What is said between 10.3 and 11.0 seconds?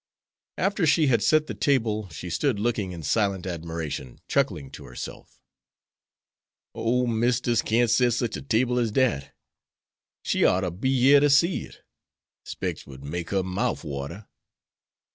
ought'er be